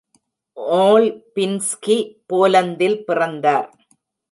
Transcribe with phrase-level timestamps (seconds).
[0.83, 1.97] ஓல்பின்ஸ்கி
[2.33, 3.69] போலந்தில் பிறந்தார்.